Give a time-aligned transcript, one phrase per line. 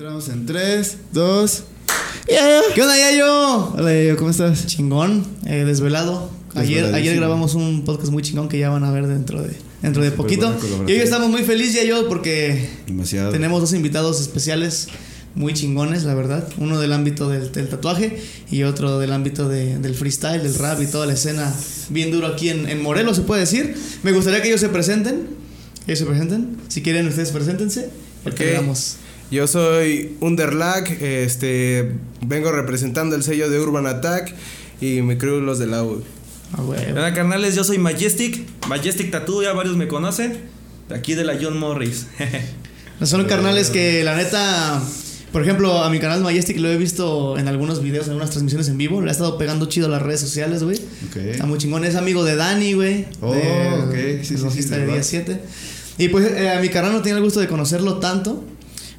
[0.00, 1.62] Entramos en 3, 2.
[2.74, 3.74] ¿Qué onda, Yayo?
[3.74, 4.64] Hola, Yayo, ¿cómo estás?
[4.66, 6.30] Chingón, eh, desvelado.
[6.54, 10.02] Ayer, ayer grabamos un podcast muy chingón que ya van a ver dentro de, dentro
[10.02, 10.56] de poquito.
[10.86, 13.30] Y hoy estamos muy felices, Yayo, porque Demasiado.
[13.30, 14.88] tenemos dos invitados especiales
[15.34, 16.48] muy chingones, la verdad.
[16.56, 20.80] Uno del ámbito del, del tatuaje y otro del ámbito de- del freestyle, del rap
[20.80, 21.54] y toda la escena
[21.90, 23.76] bien duro aquí en, en Morelos, se puede decir.
[24.02, 25.26] Me gustaría que ellos se presenten.
[25.86, 26.56] Ellos se presenten.
[26.68, 27.90] Si quieren, ustedes preséntense.
[28.24, 28.48] Porque Ok.
[28.50, 28.96] le damos.
[29.30, 34.34] Yo soy Underlag, este, vengo representando el sello de Urban Attack
[34.80, 36.02] y mi crew los de la U.
[36.52, 36.90] Ah, güey.
[36.90, 40.36] Hola carnales, yo soy Majestic, Majestic Tattoo, ya varios me conocen,
[40.88, 42.08] de aquí de la John Morris.
[43.04, 44.82] Son carnales que la neta,
[45.32, 48.66] por ejemplo, a mi canal Majestic lo he visto en algunos videos, en algunas transmisiones
[48.68, 49.00] en vivo.
[49.00, 50.76] Le ha estado pegando chido a las redes sociales, güey.
[51.08, 51.16] Ok.
[51.18, 51.84] Está muy chingón.
[51.84, 53.06] Es amigo de Dani, güey.
[53.20, 54.24] Oh, de- ok.
[54.24, 55.02] Sí, sí, sí, de Día verdad.
[55.02, 55.40] 7.
[55.98, 58.44] Y pues eh, a mi carnal no tenía el gusto de conocerlo tanto.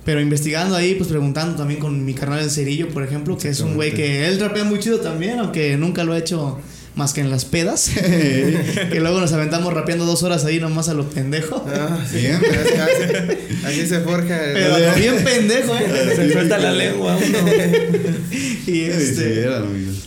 [0.03, 3.59] Pero investigando ahí, pues preguntando también con mi carnal El Cerillo, por ejemplo, que es
[3.59, 6.59] un güey que él rapea muy chido también, aunque nunca lo ha hecho
[6.95, 7.89] más que en las pedas.
[7.95, 11.65] que luego nos aventamos rapeando dos horas ahí nomás a lo pendejo.
[11.67, 12.17] Ah, sí.
[12.17, 12.35] Bien.
[12.35, 14.45] Así, así se forja.
[14.45, 16.13] el- Pero bien pendejo, eh.
[16.15, 17.37] Se suelta la lengua uno.
[18.67, 19.49] Y este.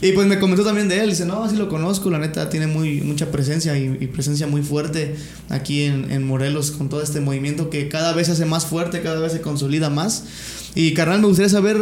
[0.01, 2.67] Y pues me comentó también de él, dice, no, sí lo conozco, la neta tiene
[2.67, 5.13] muy, mucha presencia y, y presencia muy fuerte
[5.49, 9.01] aquí en, en Morelos con todo este movimiento que cada vez se hace más fuerte,
[9.01, 10.23] cada vez se consolida más.
[10.73, 11.77] Y carnal, me gustaría saber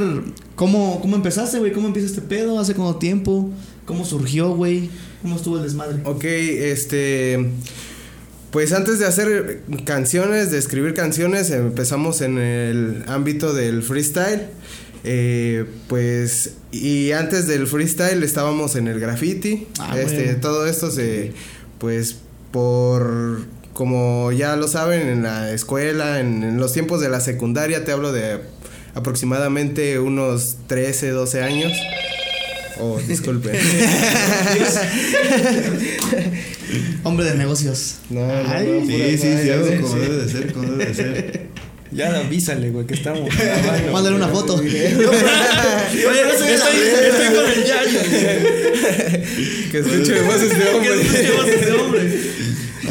[0.55, 3.49] cómo, cómo empezaste, güey, cómo empieza este pedo, hace cuánto tiempo,
[3.85, 4.89] cómo surgió, güey,
[5.21, 5.99] cómo estuvo el desmadre.
[6.05, 7.49] Ok, este.
[8.51, 14.47] Pues antes de hacer canciones, de escribir canciones, empezamos en el ámbito del freestyle.
[15.03, 19.67] Eh, pues, y antes del freestyle estábamos en el graffiti.
[19.79, 20.39] Ah, este, bueno.
[20.39, 21.33] todo esto se,
[21.79, 22.17] pues,
[22.51, 23.41] por,
[23.73, 27.91] como ya lo saben, en la escuela, en, en los tiempos de la secundaria, te
[27.91, 28.39] hablo de
[28.93, 31.71] aproximadamente unos 13, 12 años.
[32.79, 33.51] Oh, disculpe.
[37.03, 37.95] Hombre de negocios.
[38.09, 38.79] No, no, Ay.
[38.81, 41.47] no, Sí, sí, sí, algo sí, como debe de ser, como debe de ser.
[41.91, 43.91] Ya avísale, güey, que estamos grabando.
[43.91, 44.55] Mándale una foto.
[44.55, 47.99] Oye, estoy, estoy con el Yayo.
[49.71, 51.01] Que escuche voces de ¿Qué hombre.
[51.01, 52.19] escuchemos este hombre?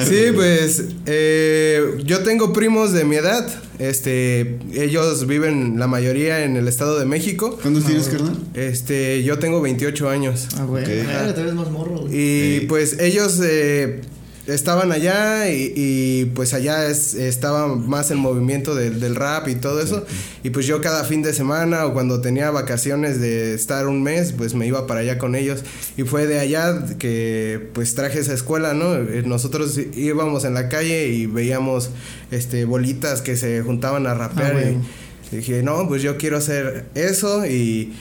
[0.08, 3.46] Sí, pues eh, yo tengo primos de mi edad.
[3.78, 7.58] Este, ellos viven la mayoría en el Estado de México.
[7.60, 8.36] ¿Cuántos tienes, carnal?
[8.54, 10.48] Este, yo tengo 28 años.
[10.56, 10.84] Ah, güey.
[10.84, 10.90] Ok.
[11.08, 12.14] Ah, te ves más morro, güey.
[12.14, 12.66] Y Sí.
[12.68, 14.00] pues ellos eh,
[14.46, 19.54] estaban allá y, y, pues allá es- estaba más el movimiento del, del rap y
[19.54, 20.04] todo eso.
[20.42, 24.32] Y pues yo cada fin de semana o cuando tenía vacaciones de estar un mes,
[24.32, 25.62] pues me iba para allá con ellos.
[25.96, 28.94] Y fue de allá que pues traje esa escuela, ¿no?
[28.96, 31.90] Eh, Nosotros íbamos en la calle y veíamos
[32.30, 34.50] este bolitas que se juntaban a rapear.
[34.56, 34.82] Ah, bueno.
[35.30, 37.92] y dije, no, pues yo quiero hacer eso y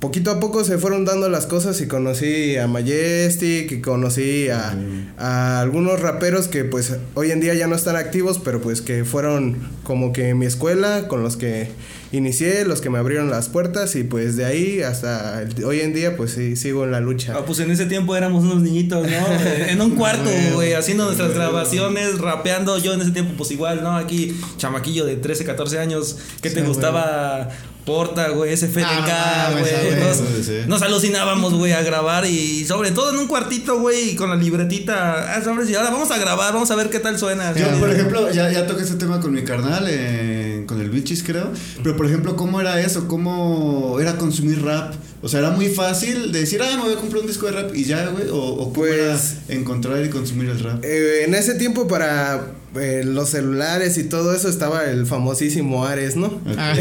[0.00, 4.74] poquito a poco se fueron dando las cosas y conocí a Majestic y conocí a,
[5.18, 9.04] a algunos raperos que pues hoy en día ya no están activos, pero pues que
[9.04, 11.68] fueron como que mi escuela con los que
[12.12, 15.94] inicié, los que me abrieron las puertas y pues de ahí hasta el- hoy en
[15.94, 17.34] día pues sí sigo en la lucha.
[17.36, 19.26] Ah, pues en ese tiempo éramos unos niñitos, ¿no?
[19.68, 22.78] En un cuarto, güey, haciendo nuestras grabaciones, rapeando.
[22.78, 23.96] Yo en ese tiempo, pues igual, ¿no?
[23.96, 27.48] Aquí, chamaquillo de 13, 14 años, que te Sí, gustaba?
[27.84, 29.62] Porta, güey, SFDK, Ah, güey.
[29.64, 30.52] mames, ah, nos, güey, sí.
[30.66, 35.34] nos alucinábamos, güey, a grabar y sobre todo en un cuartito, güey, con la libretita.
[35.36, 37.54] Ah, sabes, y ahora vamos a grabar, vamos a ver qué tal suena.
[37.54, 41.22] Yo, por ejemplo, ya, ya toqué este tema con mi carnal, eh, con el Bichis,
[41.22, 41.50] creo.
[41.82, 43.06] Pero, por ejemplo, ¿cómo era eso?
[43.06, 44.94] ¿Cómo era consumir rap?
[45.20, 47.52] O sea, era muy fácil de decir, ah, me voy a comprar un disco de
[47.52, 48.28] rap y ya, güey.
[48.28, 50.82] O, o cómo Pues- era encontrar y consumir el rap.
[50.82, 52.46] Eh, en ese tiempo para
[52.80, 56.40] eh, los celulares y todo eso estaba el famosísimo Ares, ¿no?
[56.56, 56.74] Ah,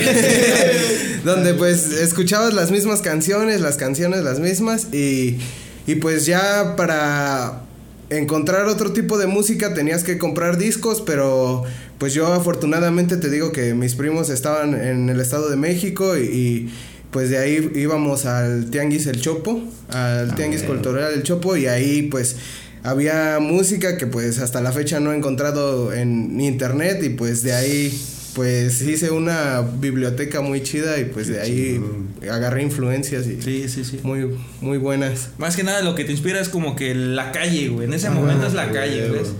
[1.25, 5.37] Donde pues escuchabas las mismas canciones, las canciones las mismas y,
[5.85, 7.63] y pues ya para
[8.09, 11.63] encontrar otro tipo de música tenías que comprar discos, pero
[11.97, 16.23] pues yo afortunadamente te digo que mis primos estaban en el Estado de México y,
[16.23, 16.73] y,
[17.11, 22.03] pues de ahí íbamos al Tianguis El Chopo, al Tianguis Cultural El Chopo y ahí
[22.03, 22.37] pues
[22.83, 27.53] había música que pues hasta la fecha no he encontrado en internet y pues de
[27.53, 28.01] ahí
[28.35, 31.79] pues hice una biblioteca muy chida y pues de ahí
[32.31, 33.99] agarré influencias y Sí, sí, sí.
[34.03, 34.27] muy
[34.59, 35.29] muy buenas.
[35.37, 37.85] Más que nada lo que te inspira es como que la calle, güey.
[37.85, 39.21] En ese momento es la calle, güey.
[39.21, 39.31] ¿ves?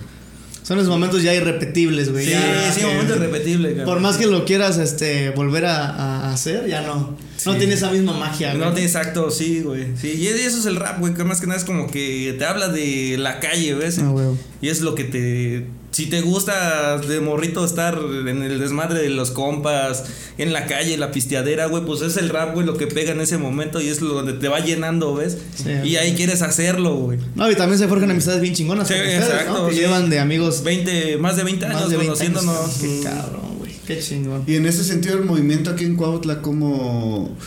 [0.64, 2.26] Son los momentos ya irrepetibles, güey.
[2.26, 3.86] Sí, ya, sí, que momento irrepetible, cabrón.
[3.86, 7.18] Por más que lo quieras este, volver a, a hacer, ya no.
[7.46, 8.76] No tiene esa misma magia, No, güey.
[8.76, 9.88] te- exacto, sí, güey.
[10.00, 12.46] Sí, y eso es el rap, güey, que más que nada es como que te
[12.46, 14.00] habla de la calle, ¿ves?
[14.00, 14.28] Ah, güey.
[14.62, 17.98] Y es lo que te si te gusta de morrito estar
[18.28, 20.06] en el desmadre de los compas,
[20.40, 23.22] en la calle, la pisteadera, güey, pues es el rap, güey, lo que pega en
[23.22, 25.38] ese momento y es lo donde te va llenando, ¿ves?
[25.56, 25.70] Sí.
[25.84, 27.20] y ahí quieres hacerlo, güey.
[27.36, 28.88] No, y también se forjan amistades bien chingonas.
[28.88, 29.68] Sí, ustedes, exacto, ¿no?
[29.68, 29.82] Que sí.
[29.82, 32.44] llevan de amigos 20, más de 20 años más de 20 años.
[32.44, 32.78] conociéndonos.
[32.82, 33.72] Qué cabrón, güey.
[33.86, 34.44] Qué chingón.
[34.48, 37.38] Y en ese sentido, el movimiento aquí en Cuautla, como.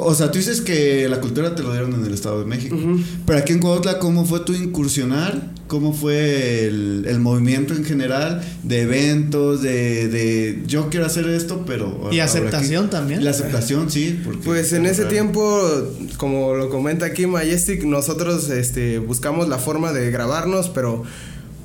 [0.00, 2.76] O sea, tú dices que la cultura te lo dieron en el Estado de México.
[3.26, 5.52] Pero aquí en Cuautla, ¿cómo fue tu incursionar?
[5.66, 8.42] ¿Cómo fue el, el movimiento en general?
[8.62, 12.10] De eventos, de, de yo quiero hacer esto, pero.
[12.12, 13.24] Y aceptación también.
[13.24, 14.20] La aceptación, sí.
[14.24, 15.10] Porque Pues en ese Claro.
[15.10, 15.62] tiempo,
[16.18, 21.02] como lo comenta aquí Majestic, nosotros este, buscamos la forma de grabarnos, pero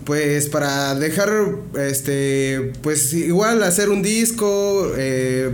[0.06, 1.30] pues para dejar,
[1.78, 5.52] este, pues igual hacer un disco, eh,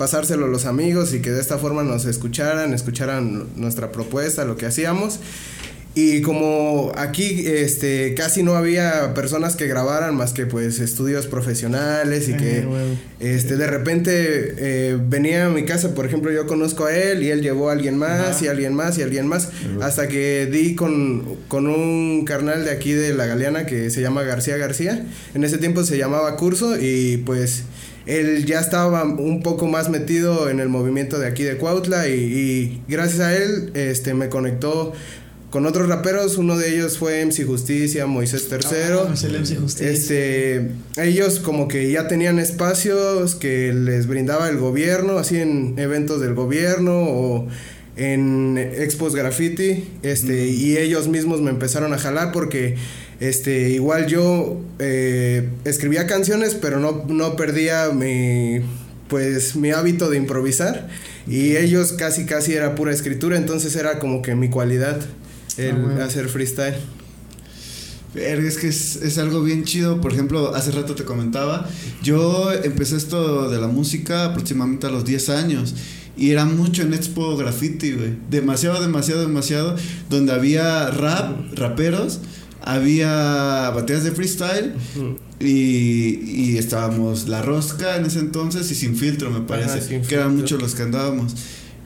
[0.00, 4.56] pasárselo a los amigos y que de esta forma nos escucharan, escucharan nuestra propuesta, lo
[4.56, 5.20] que hacíamos.
[5.94, 12.28] Y como aquí este casi no había personas que grabaran más que pues estudios profesionales
[12.28, 12.36] y Eh,
[13.18, 14.10] que este de repente
[14.56, 17.72] eh, venía a mi casa, por ejemplo, yo conozco a él y él llevó a
[17.72, 19.50] alguien más y alguien más y alguien más
[19.82, 24.22] hasta que di con, con un carnal de aquí de la Galeana que se llama
[24.22, 25.04] García García.
[25.34, 27.64] En ese tiempo se llamaba Curso y pues
[28.10, 32.12] él ya estaba un poco más metido en el movimiento de aquí de Cuautla y,
[32.12, 34.92] y gracias a él este me conectó
[35.50, 39.08] con otros raperos, uno de ellos fue MC Justicia, Moisés Tercero.
[39.08, 39.14] Ah,
[39.60, 39.90] Justicia.
[39.90, 46.20] Este, ellos como que ya tenían espacios que les brindaba el gobierno, así en eventos
[46.20, 47.48] del gobierno o
[47.96, 52.76] en expos graffiti, este, y ellos mismos me empezaron a jalar porque,
[53.20, 58.60] este, igual yo eh, escribía canciones, pero no, no perdía mi,
[59.08, 60.88] pues, mi hábito de improvisar,
[61.26, 65.00] y ellos casi, casi era pura escritura, entonces era como que mi cualidad,
[65.58, 66.02] el Ah, bueno.
[66.02, 66.74] hacer freestyle.
[68.14, 70.00] Es que es, es algo bien chido.
[70.00, 71.68] Por ejemplo, hace rato te comentaba,
[72.02, 75.74] yo empecé esto de la música aproximadamente a los 10 años.
[76.16, 78.14] Y era mucho en Expo Graffiti, güey.
[78.28, 79.76] Demasiado, demasiado, demasiado.
[80.10, 82.20] Donde había rap, raperos,
[82.62, 84.74] había baterías de freestyle.
[85.38, 90.02] Y, y estábamos La Rosca en ese entonces y Sin Filtro, me parece.
[90.02, 91.34] Que eran muchos los que andábamos.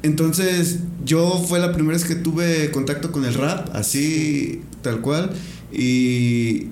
[0.02, 5.30] Entonces, yo fue la primera vez que tuve contacto con el rap, así, tal cual.
[5.72, 6.68] Y,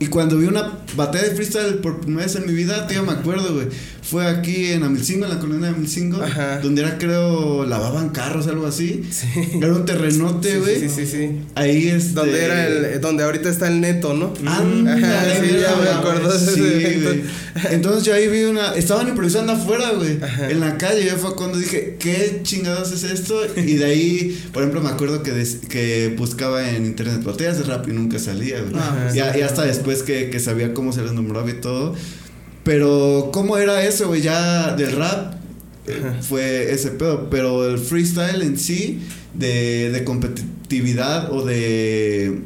[0.00, 3.12] y cuando vi una batalla de freestyle por primera vez en mi vida, tío, me
[3.12, 3.66] acuerdo, güey.
[4.02, 6.60] Fue aquí en Amilcingo, en la colonia de Amilcingo, Ajá.
[6.60, 9.02] donde era, creo, lavaban carros, algo así.
[9.60, 10.80] Era un terrenote, Sí, güey.
[10.80, 11.40] sí, sí, sí.
[11.54, 14.32] Ahí es Donde era el, donde ahorita está el neto, ¿no?
[14.46, 16.60] Ándale, Ajá, sí, ya me acuerdo Sí,
[17.02, 17.22] güey.
[17.70, 18.74] Entonces yo ahí vi una.
[18.76, 20.18] Estaban improvisando afuera, güey.
[20.48, 21.04] En la calle.
[21.04, 23.34] Yo fue cuando dije, ¿qué chingados es esto?
[23.56, 27.64] Y de ahí, por ejemplo, me acuerdo que, des- que buscaba en internet baterías de
[27.64, 28.74] rap y nunca salía, güey.
[29.16, 31.94] Y, a- y hasta después que, que sabía cómo se les nombraba y todo.
[32.64, 34.20] Pero, ¿cómo era eso, güey?
[34.22, 35.34] Ya del rap.
[35.86, 39.00] eh, Fue ese pedo, pero el freestyle en sí,
[39.34, 42.40] de, de competitividad o de,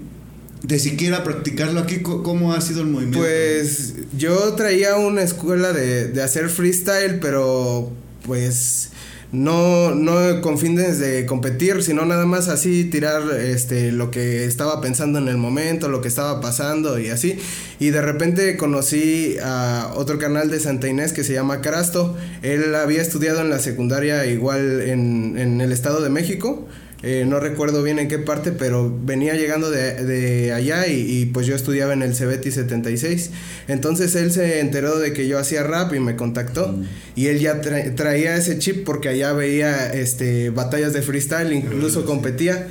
[0.62, 3.18] de siquiera practicarlo aquí, ¿cómo ha sido el movimiento?
[3.18, 7.90] Pues yo traía una escuela de, de hacer freestyle, pero
[8.24, 8.90] pues
[9.32, 14.82] no, no con fines de competir, sino nada más así tirar este lo que estaba
[14.82, 17.38] pensando en el momento, lo que estaba pasando y así.
[17.80, 22.14] Y de repente conocí a otro canal de Santa Inés que se llama Carasto.
[22.42, 26.68] Él había estudiado en la secundaria igual en, en el Estado de México.
[27.04, 31.26] Eh, no recuerdo bien en qué parte, pero venía llegando de, de allá y, y,
[31.26, 33.30] pues yo estudiaba en el Cebeti 76.
[33.66, 36.78] Entonces él se enteró de que yo hacía rap y me contactó.
[37.16, 42.04] Y él ya tra- traía ese chip porque allá veía este, batallas de freestyle, incluso
[42.04, 42.68] competía.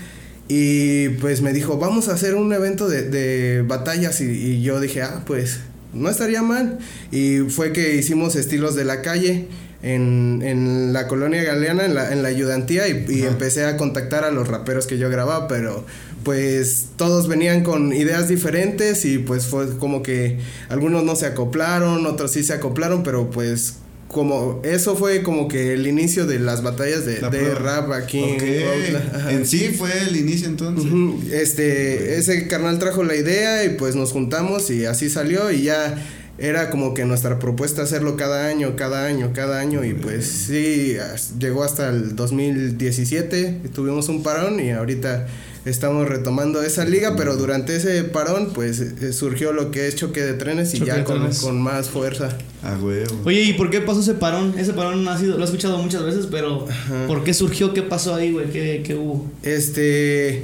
[0.47, 4.21] Y pues me dijo, vamos a hacer un evento de, de batallas.
[4.21, 5.59] Y, y yo dije, ah, pues
[5.93, 6.79] no estaría mal.
[7.11, 9.47] Y fue que hicimos estilos de la calle
[9.83, 14.23] en, en la colonia galeana, en la, en la ayudantía, y, y empecé a contactar
[14.23, 15.85] a los raperos que yo grababa, pero
[16.23, 20.37] pues todos venían con ideas diferentes y pues fue como que
[20.69, 25.73] algunos no se acoplaron, otros sí se acoplaron, pero pues como eso fue como que
[25.73, 28.43] el inicio de las batallas de, La de rap aquí Ok.
[28.43, 29.29] en.
[29.37, 30.91] En sí fue el inicio entonces.
[31.31, 35.95] Este, ese carnal trajo la idea y pues nos juntamos y así salió y ya
[36.41, 40.97] era como que nuestra propuesta hacerlo cada año, cada año, cada año y pues sí,
[41.39, 45.27] llegó hasta el 2017, y tuvimos un parón y ahorita
[45.65, 50.23] estamos retomando esa liga, pero durante ese parón pues eh, surgió lo que es choque
[50.23, 51.41] de trenes y Choque ya con, trenes.
[51.41, 52.35] con más fuerza.
[52.63, 53.21] A huevo.
[53.23, 54.55] Oye, ¿y por qué pasó ese parón?
[54.57, 56.65] Ese parón ha sido, lo he escuchado muchas veces, pero
[57.05, 57.71] ¿por qué surgió?
[57.71, 58.49] ¿Qué pasó ahí, güey?
[58.49, 59.29] ¿Qué, qué hubo?
[59.43, 60.43] Este,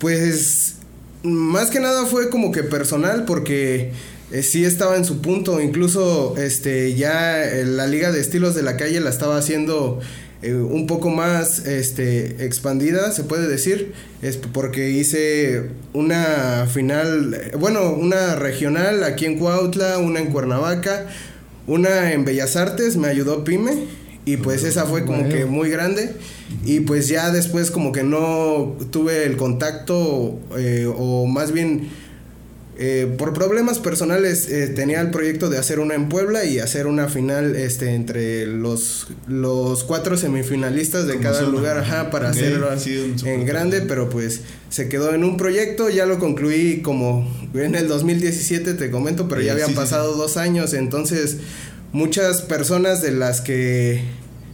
[0.00, 0.74] pues
[1.22, 3.92] más que nada fue como que personal porque
[4.32, 8.62] eh, sí estaba en su punto, incluso este ya eh, la liga de estilos de
[8.62, 10.00] la calle la estaba haciendo
[10.42, 17.92] eh, un poco más este expandida, se puede decir, es porque hice una final, bueno,
[17.92, 21.08] una regional aquí en Cuautla, una en Cuernavaca,
[21.66, 23.86] una en Bellas Artes, me ayudó Pyme
[24.24, 26.14] y pues esa fue como que muy grande
[26.64, 31.88] y pues ya después como que no tuve el contacto eh, o más bien
[32.78, 36.86] eh, por problemas personales eh, tenía el proyecto de hacer una en Puebla y hacer
[36.86, 41.50] una final este entre los los cuatro semifinalistas de Como cada zona.
[41.50, 45.90] lugar ajá para Ok, hacerlo sí, en grande pero pues se quedó en un proyecto
[45.90, 50.14] ya lo concluí como en el 2017 te comento pero Sí, ya habían sí, pasado
[50.16, 51.36] dos años entonces
[51.92, 54.00] muchas personas de las que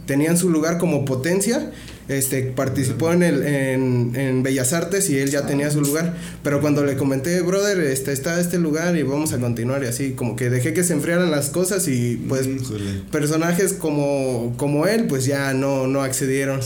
[0.05, 1.71] tenían su lugar como potencia
[2.07, 6.61] este participó en el en, en Bellas Artes y él ya tenía su lugar pero
[6.61, 10.35] cuando le comenté brother este está este lugar y vamos a continuar y así como
[10.35, 13.01] que dejé que se enfriaran las cosas y pues Híjole.
[13.11, 16.61] personajes como como él pues ya no no accedieron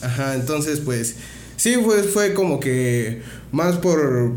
[0.00, 1.16] ajá entonces pues
[1.56, 3.20] sí fue fue como que
[3.52, 4.32] más por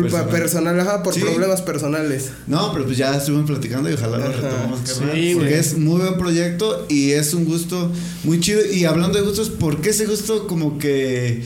[0.00, 0.40] culpa Personal.
[0.74, 1.20] personal, ajá por Sí.
[1.20, 4.32] problemas personales No, pero pues ya estuvimos platicando y ojalá lo Ajá.
[4.32, 5.14] retomemos, carnal.
[5.14, 5.60] Sí, porque güey.
[5.60, 7.92] es muy buen proyecto y es un gusto
[8.24, 8.60] muy chido.
[8.64, 11.42] Y hablando de gustos, ¿por qué ese gusto como que...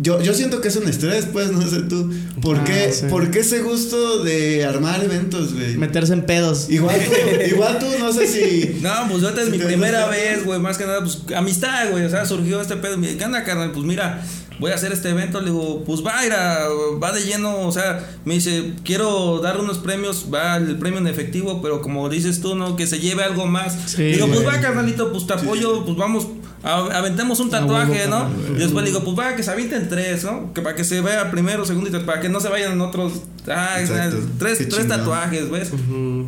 [0.00, 2.08] Yo, yo siento que es un estrés, pues, no sé tú.
[2.40, 3.06] ¿Por, Ah, qué, sí.
[3.10, 5.76] ¿Por qué ese gusto de armar eventos, güey?
[5.76, 6.68] Meterse en pedos.
[6.70, 7.12] Igual tú,
[7.54, 8.78] igual tú, no sé si...
[8.80, 10.16] No, pues ahorita es Si mi primera gusta.
[10.16, 10.60] vez, güey.
[10.60, 12.04] Más que nada, pues amistad, güey.
[12.04, 12.96] O sea, surgió este pedo.
[13.00, 13.72] ¿Qué onda, carnal?
[13.72, 14.22] Pues mira,
[14.60, 15.40] voy a hacer este evento.
[15.40, 16.66] Le digo, pues va, ira,
[17.02, 17.60] va de lleno.
[17.66, 20.26] O sea, me dice, quiero dar unos premios.
[20.32, 22.76] Va el premio en efectivo, pero como dices tú, ¿no?
[22.76, 23.76] Que se lleve algo más.
[23.90, 25.84] Sí, digo, pues va, carnalito, pues te apoyo.
[25.84, 26.26] Pues vamos,
[26.62, 28.28] aventemos un A tatuaje, ¿no?
[28.54, 30.52] Y después le digo, pues va, que se avienten tres, ¿no?
[30.52, 32.06] Que para que se vea primero, segundo y tercero.
[32.06, 33.12] Para que no se vayan en otros.
[33.50, 34.18] Ah, Exacto.
[34.38, 35.70] tres, Qué tres tatuajes, ¿ves?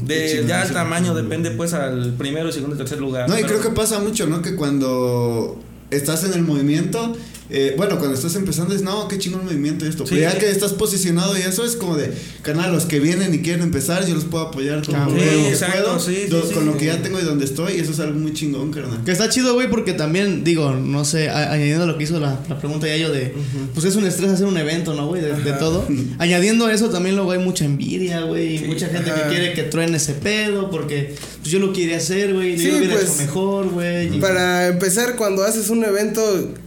[0.05, 3.29] De ya el tamaño depende pues al primero, segundo y tercer lugar.
[3.29, 4.41] No, y Pero- creo que pasa mucho, ¿no?
[4.41, 5.61] Que cuando
[5.91, 7.15] estás en el movimiento,
[7.51, 10.07] eh, bueno, cuando estás empezando es, no, qué chingón movimiento esto.
[10.07, 10.15] Sí.
[10.17, 13.39] Pero ya que estás posicionado y eso es como de, carnal, los que vienen y
[13.41, 16.55] quieren empezar, yo los puedo apoyar con lo sí, que exacto, puedo, sí, do- sí,
[16.55, 16.79] con lo sí.
[16.79, 19.03] que ya tengo y donde estoy, y eso es algo muy chingón, carnal.
[19.05, 22.39] Que está chido, güey, porque también, digo, no sé, a- añadiendo lo que hizo la,
[22.49, 23.35] la pregunta ya yo de,
[23.75, 25.21] pues es un estrés hacer un evento, ¿no, güey?
[25.23, 25.87] De, de todo.
[26.19, 29.23] Añadiendo eso también luego hay mucha envidia, güey, y Sí, mucha gente ajá.
[29.25, 32.73] que quiere que truene ese pedo, porque pues yo lo quería hacer, güey, Sí, yo
[32.73, 34.17] lo hubiera pues, hecho mejor, güey.
[34.17, 36.21] y- Para empezar, cuando haces un evento,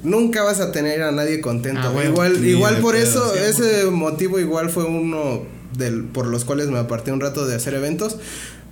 [0.04, 1.80] nunca vas a tener a nadie contento.
[1.86, 2.10] Ah, bueno.
[2.12, 3.38] igual, igual por pedo, eso, 100%.
[3.40, 5.44] ese motivo igual fue uno
[5.78, 8.18] del, por los cuales me aparté un rato de hacer eventos.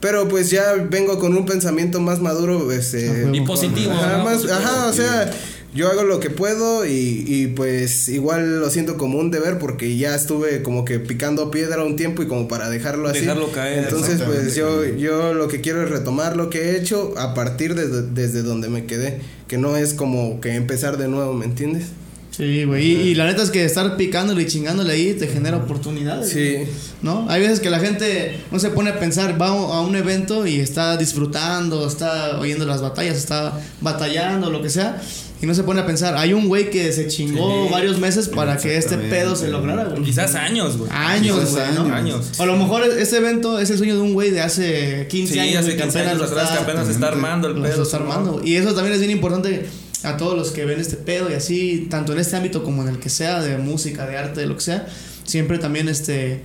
[0.01, 3.29] Pero pues ya vengo con un pensamiento más maduro, este, Ah.
[3.31, 3.93] Y positivo.
[3.93, 4.23] Ajá, ¿no?
[4.25, 4.55] más- Positivo.
[4.57, 5.31] ajá, o sea,
[5.73, 9.95] yo hago lo que puedo y, y pues igual lo siento como un deber porque
[9.97, 13.21] ya estuve como que picando piedra un tiempo y como para dejarlo así.
[13.21, 17.13] Dejarlo caer, Entonces pues yo, yo lo que quiero es retomar lo que he hecho
[17.17, 21.33] a partir de desde donde me quedé, que no es como que empezar de nuevo,
[21.33, 21.85] ¿me entiendes?
[22.31, 25.57] Sí, güey, y, y la neta es que estar picándole y chingándole ahí te genera
[25.57, 26.29] oportunidades.
[26.29, 26.59] Sí.
[27.01, 27.29] ¿No?
[27.29, 30.61] Hay veces que la gente no se pone a pensar, va a un evento y
[30.61, 35.01] está disfrutando, está oyendo las batallas, está batallando, lo que sea,
[35.41, 37.71] y no se pone a pensar, hay un güey que se chingó Sí.
[37.71, 40.03] varios meses para que este pedo se lograra, güey.
[40.03, 40.91] Quizás años, güey.
[40.93, 41.95] Años, Quizás güey, ¿no?
[41.95, 42.31] años.
[42.37, 45.33] O a lo mejor ese evento es el sueño de un güey de hace 15
[45.33, 45.55] Sí, años.
[45.57, 47.83] hace güey, que 15 apenas años atrás que está- apenas se está armando el pedo.
[47.83, 48.03] está ¿no?
[48.11, 48.41] armando.
[48.43, 49.65] Y eso también es bien importante
[50.03, 52.89] a todos los que ven este pedo y así, tanto en este ámbito como en
[52.89, 54.87] el que sea, de música, de arte, de lo que sea,
[55.23, 56.41] siempre también este,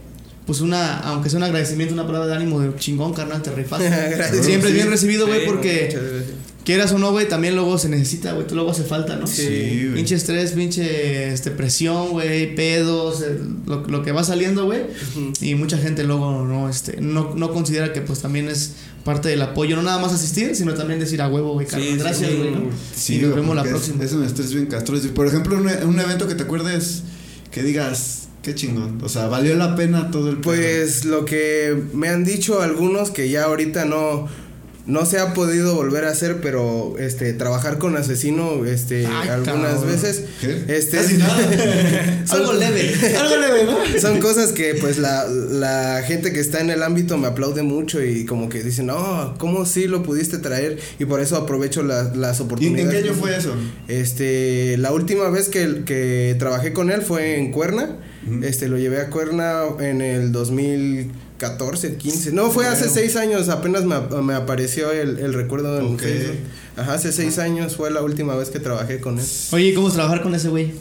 [0.47, 3.88] pues una, aunque sea un agradecimiento, una palabra de ánimo de chingón, carnal, te rifaste.
[4.43, 5.99] Siempre es bien recibido, güey, Sí, porque.
[6.66, 9.26] Quieras o no, güey, también luego se necesita, güey, luego hace falta, ¿no?
[9.26, 9.94] Sí, güey.
[9.94, 14.82] Pinche estrés, pinche este, presión, güey, pedos, eh, lo, lo que va saliendo, güey.
[15.40, 18.73] Y mucha gente luego no, este, no, no considera que pues también es
[19.04, 21.88] parte del apoyo, no nada más asistir, sino también decir a huevo, güey, Sí, carnal,
[21.92, 22.37] sí, gracias, sí.
[22.37, 22.61] güey, ¿no?
[22.94, 24.04] Sí, y nos güey, vemos la es- próxima.
[24.04, 25.08] Es, un estrés bien castroso.
[25.14, 27.04] Por ejemplo, un, un evento que te acuerdes
[27.52, 28.99] que digas, qué chingón.
[29.02, 30.42] O sea, valió la pena todo el pedo.
[30.52, 34.26] Pues lo que me han dicho algunos que ya ahorita no
[34.87, 39.75] no se ha podido volver a hacer, pero este trabajar con asesino este Ay, algunas
[39.75, 39.87] cabrón.
[39.88, 40.64] veces ¿Qué?
[40.69, 41.37] este Casi nada.
[42.26, 42.95] son- Algo leve.
[43.19, 44.00] Algo leve, ¿no?
[44.00, 48.02] Son cosas que pues la, la gente que está en el ámbito me aplaude mucho
[48.02, 50.78] y como que dicen, no, ¿cómo sí lo pudiste traer?
[51.00, 52.85] Y por eso aprovecho la- las ¿Y oportunidades.
[52.85, 53.55] en qué año fue eso?
[53.88, 57.97] Este, la última vez que, que trabajé con él fue en Cuerna.
[58.43, 60.33] Este, lo llevé a Cuerna en el
[61.38, 62.33] 2014, 15.
[62.33, 62.95] No, fue hace Bueno.
[62.95, 66.00] seis años, apenas me, me apareció el, el recuerdo en Ok.
[66.00, 66.37] Facebook.
[66.76, 69.25] Ajá, hace seis años fue la última vez que trabajé con él.
[69.52, 70.73] Oye, ¿y ¿cómo es trabajar con ese güey?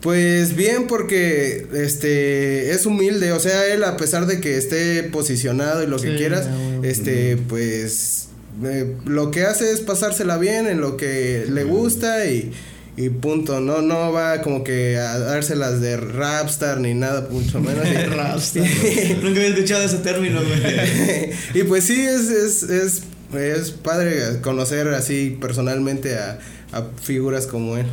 [0.00, 5.82] Pues bien, porque este es humilde, o sea, él a pesar de que esté posicionado
[5.82, 8.28] y lo que quieras, ah, este, pues
[8.64, 12.52] eh, lo que hace es pasársela bien en lo que le gusta y,
[12.96, 17.86] y punto, no, no va como que a dárselas de rapstar ni nada, mucho menos.
[18.08, 18.64] Rapstar.
[19.22, 21.30] Nunca había escuchado ese término, güey.
[21.54, 23.02] y pues sí, es, es, es,
[23.34, 26.38] es padre conocer así personalmente a,
[26.72, 27.86] a figuras como él.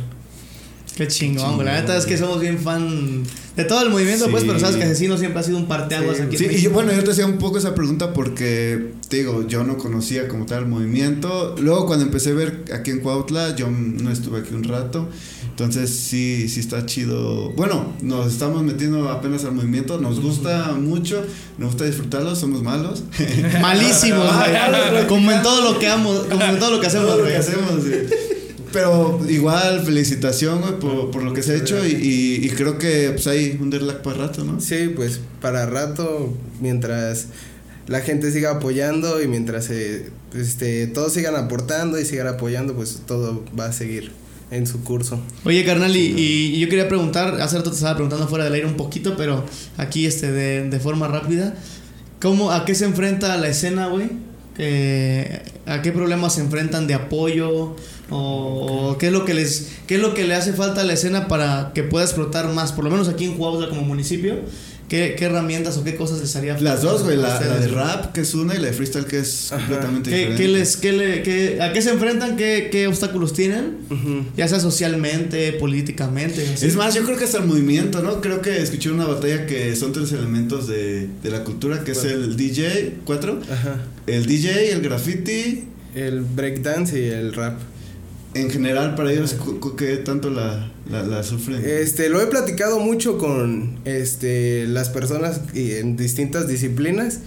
[0.96, 1.66] Qué chingón, güey.
[1.66, 3.24] La neta es que somos bien fan
[3.56, 6.22] de todo el movimiento, pues, pero sabes que Asesino siempre ha sido un parteaguas Sí.
[6.24, 6.36] aquí.
[6.36, 9.46] en Sí, y yo, bueno, yo te hacía un poco esa pregunta porque, te digo,
[9.46, 11.54] yo no conocía como tal el movimiento.
[11.60, 15.08] Luego cuando empecé a ver aquí en Cuautla, yo no estuve aquí un rato.
[15.50, 17.50] Entonces sí, sí está chido.
[17.50, 21.24] Bueno, nos estamos metiendo apenas al movimiento, nos gusta mucho,
[21.58, 23.04] nos gusta disfrutarlo, somos malos.
[23.60, 24.28] Malísimos.
[25.08, 27.36] Como en todo lo que amo, como en todo lo que hacemos, Todo lo que
[27.36, 27.84] hacemos.
[28.74, 32.76] Pero igual, felicitación, güey, por, por lo que se ha hecho y, y- y creo
[32.76, 34.60] que pues hay un derlac para rato, ¿no?
[34.60, 37.28] Sí, pues para rato, mientras
[37.86, 43.02] la gente siga apoyando y mientras eh, este, todos sigan aportando y sigan apoyando, pues
[43.06, 44.10] todo va a seguir
[44.50, 45.20] en su curso.
[45.44, 48.66] Oye, carnal, y, y yo quería preguntar, hace rato te estaba preguntando fuera del aire
[48.66, 49.44] un poquito, pero
[49.76, 51.54] aquí este de, de forma rápida.
[52.20, 54.10] ¿Cómo, a qué se enfrenta la escena, güey?
[54.58, 57.76] Eh, ¿A qué problemas se enfrentan de apoyo?
[58.10, 60.84] ¿O, o qué es lo que les qué es lo que le hace falta a
[60.84, 62.72] la escena para que pueda explotar más?
[62.72, 64.36] Por lo menos aquí en Cuautla como municipio,
[64.90, 66.70] ¿qué, qué herramientas o qué cosas les haría falta?
[66.70, 69.06] Las dos, güey, a la, la de rap, que es una, y la de freestyle,
[69.06, 69.62] que es Ajá.
[69.66, 70.42] completamente ¿Qué, diferente.
[70.42, 72.36] qué les, qué le, qué- ¿A qué se enfrentan?
[72.36, 73.78] ¿Qué, qué obstáculos tienen?
[74.36, 76.46] Ya sea socialmente, políticamente.
[76.54, 76.66] así.
[76.66, 78.20] Es más, yo creo que hasta el movimiento, ¿no?
[78.20, 81.98] Creo que escuché una batalla que son tres elementos de, de la cultura, que es
[82.00, 82.12] ¿Cuál?
[82.12, 83.80] el DJ, cuatro, Ajá.
[84.06, 87.58] el DJ, el graffiti, El breakdance y el rap.
[88.34, 89.36] En general para ellos,
[89.78, 91.62] ¿qué tanto la, la, la sufren?
[91.64, 97.20] Este, lo he platicado mucho con este las personas y en distintas disciplinas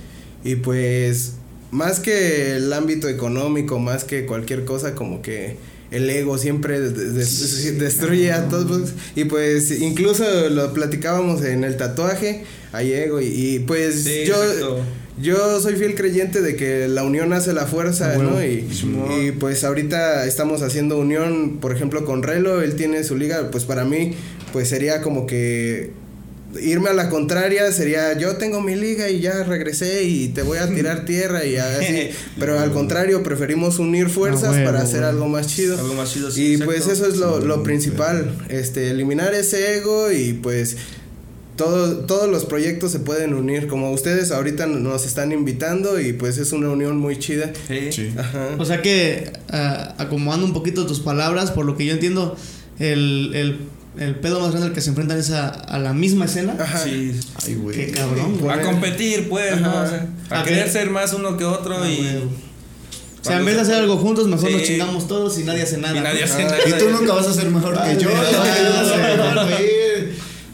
[0.43, 1.33] y pues
[1.71, 5.55] más que el ámbito económico, más que cualquier cosa como que
[5.91, 11.63] el ego siempre de- de- de- destruye a todos y pues incluso lo platicábamos en
[11.63, 12.43] el tatuaje
[12.73, 14.79] hay ego y, y, pues Sí, yo exacto.
[15.19, 18.15] Yo soy fiel creyente de que la unión hace la fuerza.
[18.17, 18.43] ¿no?
[18.43, 23.65] Y, pues ahorita estamos haciendo unión, por ejemplo, con Relo, él tiene su liga, pues
[23.65, 24.13] para mí,
[24.53, 25.91] pues sería como que
[26.61, 30.57] irme a la contraria sería yo tengo mi liga y ya regresé y te voy
[30.59, 35.47] a tirar tierra y así, pero al contrario, preferimos unir fuerzas para hacer algo más
[35.47, 35.77] chido.
[35.77, 40.11] Algo más chido, sí, Y pues eso es lo, lo principal, este, eliminar ese ego
[40.11, 40.77] y pues
[41.57, 46.37] todo, todos los proyectos se pueden unir, como ustedes ahorita nos están invitando y pues
[46.37, 47.51] es una unión muy chida.
[47.67, 47.91] Sí.
[47.91, 48.13] Sí.
[48.17, 48.51] Ajá.
[48.57, 52.37] O sea que, ah, acomodando un poquito tus palabras, por lo que yo entiendo,
[52.79, 53.57] el, el,
[53.99, 56.55] el pedo más grande al que se enfrentan es a, a la misma escena.
[56.59, 56.77] Ajá.
[56.77, 57.19] Sí.
[57.45, 57.75] Ay, güey.
[57.75, 58.57] Qué cabrón, güey.
[58.57, 59.67] A competir, pues, ¿no?
[59.69, 59.83] Ajá.
[59.83, 61.97] O sea, a A querer ser más uno que otro Ah, y.
[61.97, 62.47] güey.
[63.19, 64.53] O sea, en vez de hacer algo juntos, mejor Sí.
[64.55, 65.97] nos chingamos todos y nadie hace nada.
[65.97, 66.57] Y nadie hace nada.
[66.65, 68.09] Y tú nunca vas a ser mejor que yo.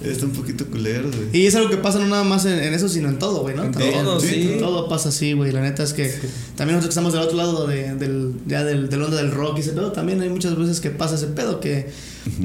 [0.03, 1.29] Está un poquito culero, güey.
[1.43, 3.55] Y es algo que pasa no nada más en, en eso, sino en todo, güey,
[3.55, 3.63] ¿no?
[3.63, 4.51] En todo, sí.
[4.53, 5.51] En Todo pasa así, güey.
[5.51, 6.11] La neta es que
[6.55, 9.57] también nosotros que estamos del otro lado de, del, ya del, del onda del rock
[9.57, 11.89] y ese pedo, también hay muchas veces que pasa ese pedo, que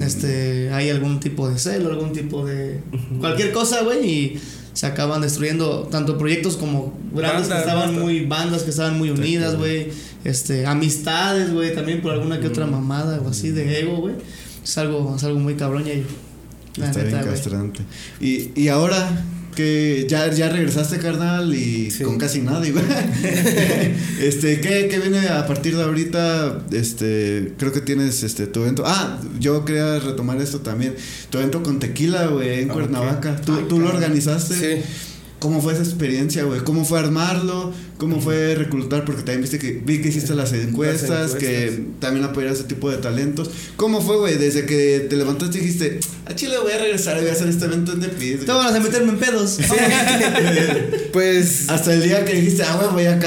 [0.01, 2.81] este hay algún tipo de celo, algún tipo de
[3.19, 4.41] cualquier cosa, güey, y
[4.73, 9.11] se acaban destruyendo tanto proyectos como grandes Bandas, que estaban muy, bandas que estaban muy
[9.11, 9.89] unidas, güey,
[10.23, 14.15] este, amistades, güey, también por alguna que otra mamada o así de ego, güey.
[14.63, 16.05] Es algo, es algo muy cabrón, y
[16.79, 17.81] la Está bien neta, castrante.
[18.21, 22.05] Y, y ahora que ya, ya regresaste, carnal, y Sí.
[22.05, 22.85] con casi nada, igual.
[24.21, 26.61] este, ¿qué, ¿qué viene a partir de ahorita?
[26.71, 28.85] Este, creo que tienes este tu evento.
[28.87, 30.95] Ah, yo quería retomar esto también.
[31.31, 33.37] Tu evento con tequila, güey, en Ah, Cuernavaca.
[33.41, 34.55] ¿Tú, Ay, tú lo organizaste?
[34.55, 34.83] Sí.
[35.39, 36.61] ¿Cómo fue esa experiencia, güey?
[36.61, 37.73] ¿Cómo fue armarlo?
[37.97, 39.05] ¿Cómo fue reclutar?
[39.05, 41.87] Porque también viste que vi que hiciste las encuestas, que encuestas.
[42.01, 43.51] también apoyar ese tipo de talentos.
[43.77, 44.37] ¿Cómo fue, güey?
[44.37, 47.67] Desde que te levantaste y dijiste, a Chile voy a regresar voy a hacer este
[47.67, 49.59] evento en The Te van a meterme en pedos.
[51.13, 53.19] Pues Hasta el día que dijiste, ah, güey, voy a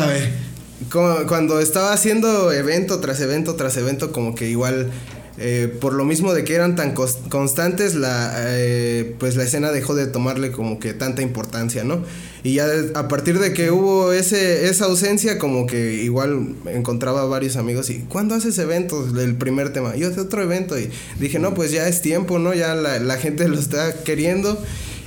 [0.91, 4.89] cu- cuando estaba haciendo evento tras evento tras evento, como que igual,
[5.37, 9.95] eh, por lo mismo de que eran tan constantes, la, eh, pues la escena dejó
[9.95, 12.03] de tomarle como que tanta importancia, ¿no?
[12.43, 17.55] Y ya a partir de que hubo ese, esa ausencia, como que igual encontraba varios
[17.55, 19.17] amigos y, ¿cuándo haces eventos?
[19.17, 20.89] El primer tema, yo hace otro evento y
[21.19, 22.53] dije, no, pues ya es tiempo, ¿no?
[22.53, 24.61] Ya la, la gente lo está queriendo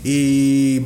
[0.05, 0.83] y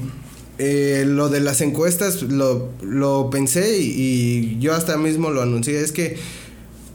[0.59, 5.81] eh, lo de las encuestas lo, lo pensé y, y yo hasta mismo lo anuncié.
[5.81, 6.17] Es que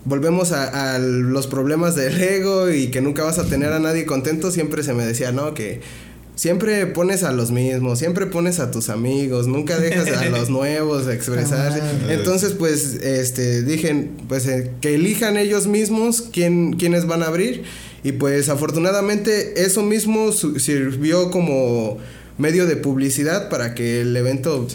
[0.06, 4.06] volvemos a, a los problemas del ego y que nunca vas a tener a nadie
[4.06, 5.82] contento, siempre se me decía, no, que
[6.36, 11.08] siempre pones a los mismos, siempre pones a tus amigos, nunca dejas a los nuevos
[11.08, 11.80] expresarse.
[12.10, 17.64] Entonces, pues, este, dije, pues, eh, que elijan ellos mismos quién, quiénes van a abrir.
[18.04, 22.00] Y pues, afortunadamente, eso mismo su- sirvió como
[22.38, 24.68] medio de publicidad para que el evento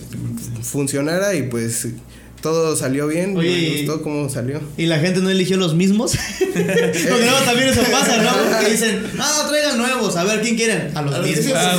[0.62, 1.88] funcionara y pues
[2.42, 3.36] todo salió bien.
[3.36, 4.60] Oye, me gustó cómo salió.
[4.76, 6.12] ¿Y la gente no eligió los mismos?
[6.38, 6.64] Porque
[7.04, 8.58] luego también eso pasa, ¿no?
[8.64, 10.16] Que dicen, no traigan nuevos.
[10.16, 10.96] A ver, ¿quién quieren?
[10.96, 11.52] A los A los mismos.
[11.56, 11.76] Ah,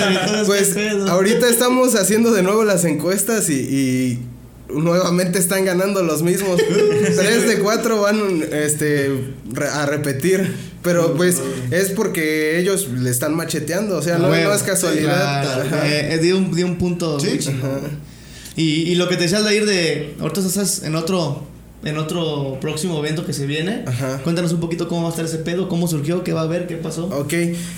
[0.00, 1.08] madre, entonces, Pues ¿qué pedo?
[1.10, 4.18] ahorita estamos haciendo de nuevo las encuestas y, y
[4.74, 6.60] nuevamente están ganando los mismos.
[7.16, 9.10] Tres de cuatro van este
[9.52, 10.70] re- a repetir.
[10.82, 11.36] Pero pues
[11.70, 13.98] es porque ellos le están macheteando.
[13.98, 15.42] O sea, no, Güey, no es casualidad.
[15.42, 17.38] claro, eh, eh, dio, un, dio un punto Sí.
[18.62, 20.14] Y lo que te decías de ir de.
[20.20, 21.50] Ahorita estás en otro.
[21.82, 23.84] En otro próximo evento que se viene.
[23.86, 24.18] Ajá.
[24.22, 26.66] Cuéntanos un poquito cómo va a estar ese pedo, cómo surgió, qué va a haber,
[26.66, 27.06] qué pasó.
[27.06, 27.32] Ok,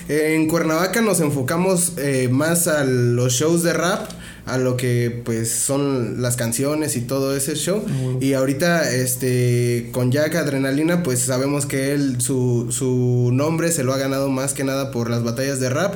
[0.08, 4.10] en Cuernavaca nos enfocamos eh, más a los shows de rap,
[4.46, 7.84] a lo que pues son las canciones y todo ese show.
[8.20, 13.92] Y ahorita este con Jack Adrenalina pues sabemos que él su, su nombre se lo
[13.92, 15.94] ha ganado más que nada por las batallas de rap.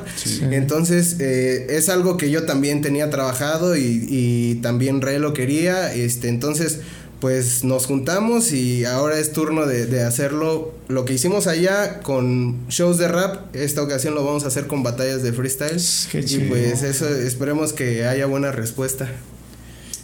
[0.50, 5.92] Entonces eh, es algo que yo también tenía trabajado y, y también Re lo quería.
[5.92, 6.80] Este, entonces
[7.20, 10.74] pues nos juntamos y ahora es turno de, de hacerlo.
[10.88, 14.82] Lo que hicimos allá con shows de rap, esta ocasión lo vamos a hacer con
[14.82, 15.80] batallas de freestyle.
[16.10, 19.10] Qué y pues eso, esperemos que haya buena respuesta.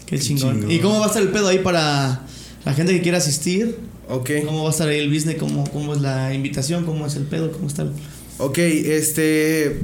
[0.06, 0.60] Qué chingón.
[0.60, 0.70] chingón.
[0.70, 2.22] ¿Y cómo va a estar el pedo ahí para
[2.64, 3.76] la gente que quiera asistir?
[4.08, 5.36] Ok, ¿Cómo va a estar ahí el business?
[5.38, 6.84] ¿Cómo, ¿Cómo es la invitación?
[6.84, 7.52] ¿Cómo es el pedo?
[7.52, 7.92] ¿Cómo está el.?
[8.38, 9.80] ok, este...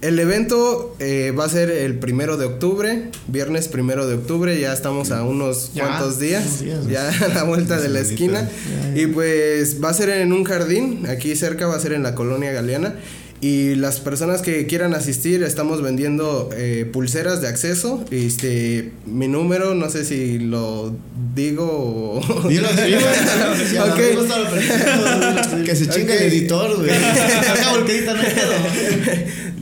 [0.00, 4.72] El evento eh, va a ser el primero de octubre, viernes primero de octubre, ya
[4.72, 8.42] estamos a unos Ya, cuantos días, ya a la vuelta de la esquina.
[8.42, 9.00] Ya, ya.
[9.02, 12.14] Y pues va a ser en un jardín, aquí cerca va a ser en la
[12.14, 12.94] colonia Galeana.
[13.40, 18.04] Y las personas que quieran asistir, estamos vendiendo eh, pulseras de acceso.
[18.10, 20.92] Este, mi número, no sé si lo
[21.36, 22.48] digo o...
[22.48, 22.98] Dilo, dilo.
[23.70, 24.00] Si a la Ok.
[24.00, 26.20] amigo está perfecto, Que se chinga Ok.
[26.20, 26.90] el editor, güey.
[27.48, 28.22] Acabo el que edita, no.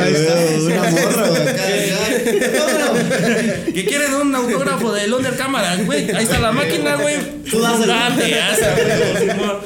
[0.00, 0.34] Ahí está.
[0.60, 1.24] Una morra.
[3.72, 6.10] Que quieren un autógrafo del Under Cámara, güey.
[6.10, 7.39] Ahí está la máquina, güey.
[7.50, 7.58] Tú
[9.18, 9.58] Simón.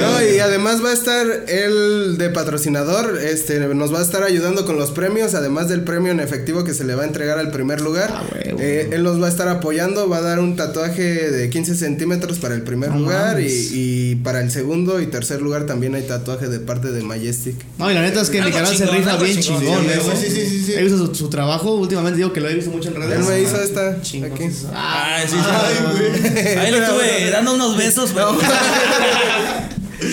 [0.00, 4.64] No, y además va a estar él de patrocinador, este, nos va a estar ayudando
[4.64, 7.50] con los premios, además del premio en efectivo que se le va a entregar al
[7.50, 8.10] primer lugar.
[8.12, 8.58] Ah, huevo.
[8.60, 12.38] Eh, él nos va a estar apoyando, va a dar un tatuaje de 15 centímetros
[12.38, 16.02] para el primer No lugar y, y para el segundo y tercer lugar también hay
[16.02, 17.56] tatuaje de parte de Majestic.
[17.78, 19.84] No, y la neta es que canal se rifa bien chingón, chingón.
[19.84, 20.72] sí, ¿eh, sí, sí, sí.
[20.74, 23.18] He visto su, su trabajo, últimamente digo que lo he visto mucho en redes.
[23.18, 24.32] Él me hizo esta Chingón.
[24.32, 24.44] aquí.
[24.74, 25.48] Ay, sí, sí.
[25.48, 26.68] Ay, güey.
[26.78, 28.24] Ahí le estuve dando unos besos, güey.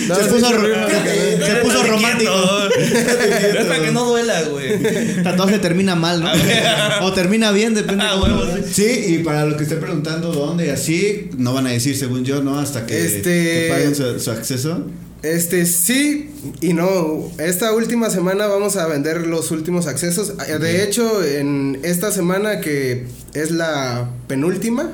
[0.08, 2.32] No, se puso, se romántico.
[2.78, 5.22] Es para que no duela, güey.
[5.22, 6.30] Tatuaje termina mal, ¿no?
[7.02, 8.66] o termina bien, depende Ah, veas.
[8.72, 12.24] Sí, y para lo que esté preguntando dónde y así, no van a decir según
[12.24, 12.58] yo, ¿no?
[12.58, 14.86] Hasta que, Este- que paguen su, su acceso.
[15.22, 17.30] Este sí y no.
[17.38, 20.34] Esta última semana vamos a vender los últimos accesos.
[20.36, 24.92] De hecho, en esta semana que es la penúltima,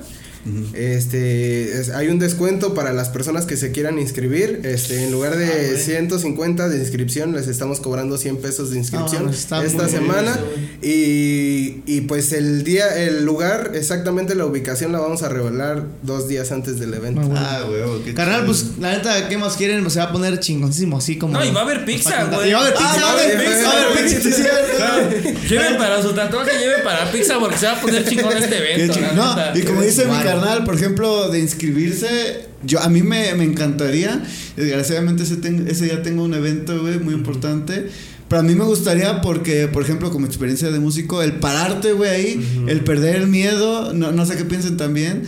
[0.75, 4.61] Este, es- hay un descuento para las personas que se quieran inscribir.
[4.65, 5.79] Este, en lugar de Ah, güey.
[5.83, 10.33] 150 de inscripción, les estamos cobrando 100 pesos de inscripción Ah, esta semana.
[10.33, 10.47] eso,
[10.83, 16.29] y, y pues el día, el lugar, exactamente la ubicación la vamos a revelar dos
[16.29, 17.21] días antes del evento.
[17.23, 17.27] Ah,
[17.67, 17.81] güey.
[17.83, 19.89] Ah, huevo, qué Carnal, pues la neta, ¿qué más quieren?
[19.91, 21.35] Se va a poner chingoncísimo, así como.
[21.35, 22.51] No, y va a haber pizza, güey.
[22.51, 25.49] Y va a haber Ah, pizza, va a haber pizza, Va a haber pizza, cierto.
[25.49, 28.99] Lleven para su tatuaje, lleven para pizza porque se va a poner chingón este evento.
[29.15, 30.32] No, y como dice mi.
[30.41, 34.23] Carnal, por ejemplo, de inscribirse, yo a mí me, me encantaría.
[34.57, 37.87] Desgraciadamente ese, ten- ese día tengo un evento, güey, muy importante.
[38.29, 42.11] Pero a mí me gustaría porque, por ejemplo, como experiencia de músico, el pararte, güey,
[42.11, 45.23] ahí, el perder el miedo, no, no sé qué piensen también,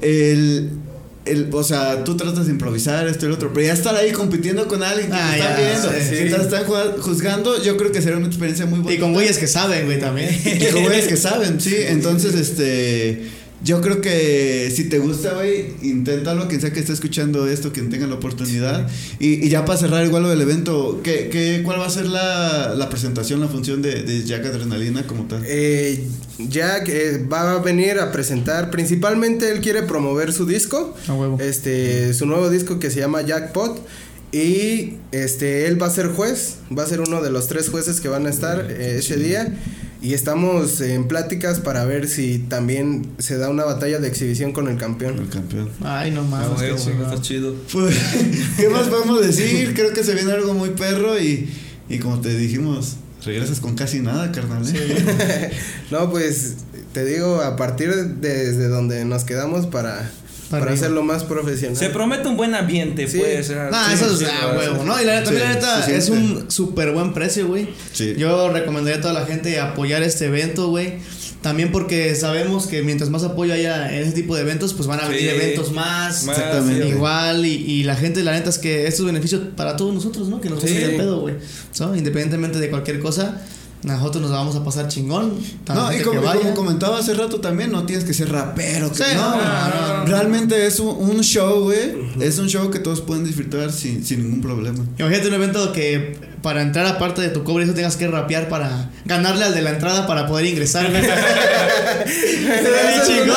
[0.00, 0.70] el...
[1.26, 4.12] El, o sea, tú tratas de improvisar esto y lo otro, pero ya estar ahí
[4.12, 6.34] compitiendo con alguien que Ah, te está viendo, sí, que sí.
[6.36, 8.96] te están ju- juzgando, yo creo que sería una experiencia muy buena.
[8.96, 10.28] Y con güeyes que saben, güey, también.
[10.44, 11.74] Y con güeyes que saben, sí.
[11.88, 13.24] Entonces, este.
[13.66, 17.90] Yo creo que si te gusta, güey, inténtalo, quien sea que esté escuchando esto, quien
[17.90, 18.88] tenga la oportunidad.
[19.18, 22.06] Y, y ya para cerrar igual lo del evento, ¿qué, qué, ¿cuál va a ser
[22.06, 25.42] la, la presentación, la función de, de Jack Adrenalina como tal?
[25.46, 26.04] Eh,
[26.38, 31.38] Jack eh, va a venir a presentar, principalmente él quiere promover su disco, A huevo.
[31.40, 33.84] este, su nuevo disco que se llama Jackpot.
[34.32, 38.00] Y este, él va a ser juez, va a ser uno de los tres jueces
[38.00, 39.54] que van a estar eh, ese día.
[40.02, 44.68] Y estamos en pláticas para ver si también se da una batalla de exhibición con
[44.68, 45.18] el campeón.
[45.18, 45.70] El campeón.
[45.82, 46.84] Ay, no mames.
[46.84, 47.04] chingón.
[47.04, 47.54] está chido.
[47.72, 47.96] Pues,
[48.56, 49.74] ¿qué más podemos decir?
[49.74, 51.48] Creo que se viene algo muy perro y,
[51.88, 54.62] y como te dijimos, regresas con casi nada, carnal.
[54.66, 55.50] ¿eh?
[55.90, 56.56] No, pues
[56.92, 60.10] te digo, a partir de desde donde nos quedamos para,
[60.50, 61.76] Para hacerlo más profesional.
[61.76, 63.18] Se promete un buen ambiente, Sí.
[63.18, 63.50] pues.
[63.50, 64.84] Nah, sí, eso es sí, ah, sí, huevo.
[64.84, 65.00] ¿no?
[65.00, 67.68] Y la, también Sí, la neta es un súper buen precio, güey.
[67.92, 68.14] Sí.
[68.16, 70.94] Yo recomendaría a toda la gente apoyar este evento, güey.
[71.42, 75.00] También porque sabemos que mientras más apoyo haya en ese tipo de eventos, pues van
[75.00, 75.36] a venir Sí.
[75.36, 76.24] eventos más.
[76.24, 76.82] Más, Exactamente.
[76.82, 79.94] sí, Igual, y, y la gente, la neta es que esto es beneficio para todos
[79.94, 80.40] nosotros, ¿no?
[80.40, 80.68] Que nos Sí.
[80.70, 81.34] gusta el pedo, güey.
[81.72, 81.94] ¿So?
[81.94, 83.42] Independientemente de cualquier cosa,
[83.94, 85.34] nosotros nos la vamos a pasar chingón.
[85.68, 88.90] No, y como, como comentaba hace rato también, no tienes que ser rapero.
[88.90, 90.04] que- Sí, no, no, no, no.
[90.06, 91.94] realmente es un, un show, güey.
[92.20, 94.84] Es un show que todos pueden disfrutar sin, sin ningún problema.
[94.98, 98.88] Imagínate un evento que para entrar aparte de tu cobre eso tengas que rapear para
[99.04, 100.86] ganarle al de la entrada para poder ingresar.
[103.04, 103.36] chingón.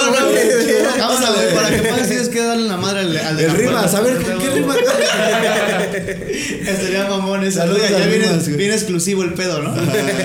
[1.00, 3.48] Vamos a ver, para que pases tienes que darle la madre al, al de El
[3.48, 3.98] la rimas, puerta.
[3.98, 4.76] a ver, ¿con qué rima?
[6.70, 7.58] Estaría mamón eso.
[7.58, 9.74] Saludos Ya, viene, viene exclusivo el pedo, ¿no?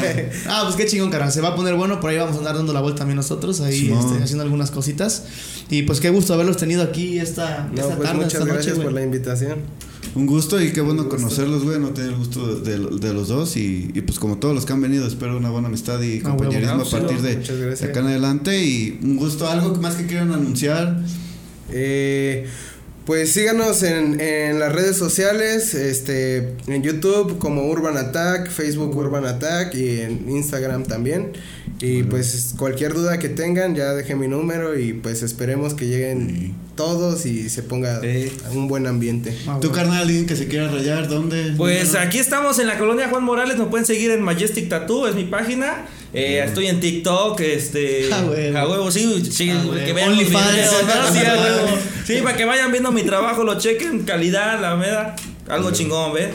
[0.48, 1.30] ah, pues qué chingón, cara.
[1.30, 2.00] Se va a poner bueno.
[2.00, 3.62] Por ahí vamos a andar dando la vuelta también nosotros.
[3.62, 5.22] Ahí este, haciendo algunas cositas.
[5.70, 8.52] Y pues qué gusto haberlos tenido aquí esta, No, esta pues tarde, muchas esta noche,
[8.52, 9.60] gracias por la invitación.
[10.14, 11.80] Un gusto y qué bueno conocerlos, güey.
[11.80, 13.56] No tener el gusto de, de los dos.
[13.56, 16.30] Y, y pues como todos los que han venido, espero una buena amistad y Ah,
[16.30, 18.64] compañerismo a partir de, acá en adelante.
[18.64, 21.00] Y un gusto, algo más que quieran anunciar.
[21.70, 22.46] Eh,
[23.06, 29.26] pues síganos en, en las redes sociales, este, en YouTube como Urban Attack, Facebook Urban
[29.26, 31.32] Attack y en Instagram también.
[31.80, 36.54] Y pues cualquier duda que tengan, ya dejé mi número y pues esperemos que lleguen
[36.76, 38.32] todos y se ponga Sí.
[38.52, 39.36] un buen ambiente.
[39.46, 41.08] Ah, ¿Tu carnal, alguien que se quiera rayar?
[41.08, 41.54] ¿Dónde?
[41.56, 45.14] Pues aquí estamos en la colonia Juan Morales, nos pueden seguir en Majestic Tattoo, es
[45.14, 45.86] mi página.
[46.12, 48.08] Eh, Estoy en TikTok, este.
[48.12, 48.58] Ah, huevo.
[48.58, 50.16] A huevo, sí, sí, Ah, que vean.
[50.16, 51.78] Sí, a huevo.
[52.06, 55.16] Sí, para que vayan viendo mi trabajo, lo chequen, calidad, la meda.
[55.48, 56.28] Algo chingón, ¿ves?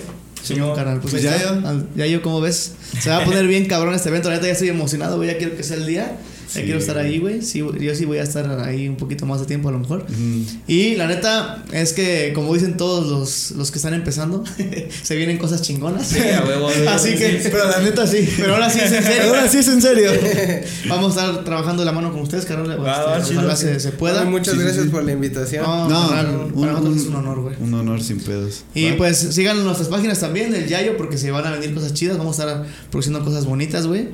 [0.43, 0.99] Chingón, carnal.
[0.99, 1.33] Pues, Pues ya.
[1.65, 2.73] Al- Ya yo, ¿cómo ves?
[2.99, 4.29] Se va a poner bien cabrón este evento.
[4.29, 5.29] La neta ya estoy emocionado, güey.
[5.29, 6.17] Ya quiero que sea el día.
[6.51, 6.61] Sí.
[6.63, 7.41] quiero estar ahí, güey.
[7.41, 10.05] Sí, yo sí voy a estar ahí un poquito más de tiempo a lo mejor.
[10.09, 10.45] Ujú.
[10.67, 14.43] Y la neta es que, como dicen todos los, los que están empezando,
[15.03, 16.07] se vienen cosas chingonas.
[16.07, 16.69] Sí, a huevo.
[16.89, 18.27] Así que, Pero la neta sí.
[18.37, 19.23] pero ahora sí es en serio.
[19.29, 20.11] Ahora sí es en serio.
[20.89, 22.45] Vamos a estar trabajando de la mano con ustedes.
[22.45, 23.39] Este, Va, va, chido.
[23.39, 24.21] ojalá se, se pueda.
[24.21, 24.89] Ay, muchas gracias sí.
[24.89, 25.63] por la invitación.
[25.63, 27.55] No, No, carnal, un- para nosotros un- es un honor, güey.
[27.61, 28.63] Un honor sin pedos.
[28.73, 28.97] Y ¿Va?
[28.97, 32.17] pues sigan nuestras páginas también del Yayo porque se van a venir cosas chidas.
[32.17, 34.07] Vamos a estar produciendo cosas bonitas, güey.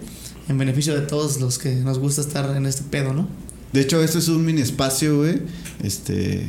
[0.48, 3.28] En beneficio de todos los que nos gusta estar en este pedo, ¿no?
[3.74, 5.42] De hecho, este es un mini espacio, güey.
[5.84, 6.48] Este.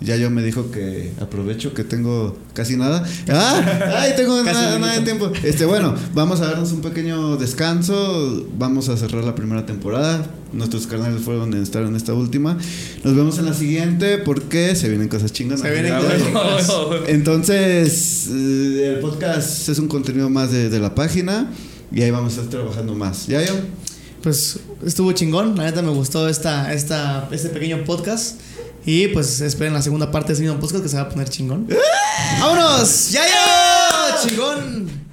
[0.00, 3.02] Ya yo me dijo que aprovecho que tengo casi nada.
[3.28, 3.96] ¡Ah!
[3.96, 5.32] ¡Ay, tengo nada, nada de tiempo!
[5.42, 8.46] Este, bueno, vamos a darnos un pequeño descanso.
[8.58, 10.26] Vamos a cerrar la primera temporada.
[10.52, 12.58] Nuestros canales fueron en estar en esta última.
[13.04, 15.62] Nos vemos en la siguiente porque se vienen cosas chingadas.
[15.62, 17.04] Se vienen cosas huevo.
[17.06, 21.50] Entonces, eh, el podcast es un contenido más de, de la página.
[21.92, 23.26] Y ahí vamos a estar trabajando más.
[23.26, 23.54] ¿Ya yo?
[24.22, 25.56] Pues estuvo chingón.
[25.56, 28.40] La neta me gustó esta, esta, este pequeño podcast.
[28.84, 31.28] Y pues esperen la segunda parte de este mismo podcast que se va a poner
[31.28, 31.68] chingón.
[32.40, 33.10] ¡Vámonos!
[33.10, 33.34] ¡Yayo!
[34.22, 35.05] ¡Chingón!